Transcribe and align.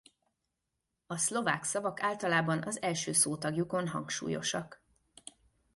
A 1.07 1.17
szlovák 1.17 1.63
szavak 1.63 2.01
általában 2.03 2.63
az 2.63 2.81
első 2.81 3.11
szótagjukon 3.11 3.87
hangsúlyosak. 3.87 4.83